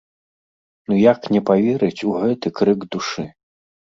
Ну 0.89 0.93
як 1.11 1.19
не 1.35 1.41
паверыць 1.49 2.05
у 2.11 2.15
гэты 2.21 2.47
крык 2.61 2.79
душы? 2.95 3.27